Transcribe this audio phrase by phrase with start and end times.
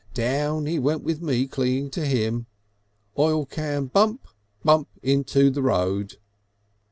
[0.15, 2.47] Down he went with me clinging to him.
[3.19, 4.21] Oil can blump,
[4.65, 6.15] blump into the road."